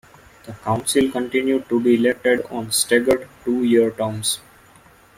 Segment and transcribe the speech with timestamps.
[0.47, 4.39] The council continued to be elected on staggered two-year terms.